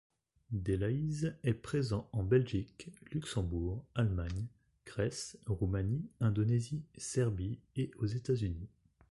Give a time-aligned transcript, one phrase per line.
[0.49, 4.47] Delhaize est présent en Belgique, Luxembourg, Allemagne,
[4.83, 8.71] Grèce, Roumanie, Indonésie, Serbie, et aux États-Unis.